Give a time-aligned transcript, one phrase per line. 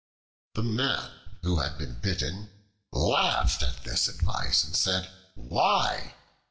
[0.55, 1.11] The Man
[1.43, 2.49] who had been bitten
[2.91, 6.15] laughed at this advice and said, "Why?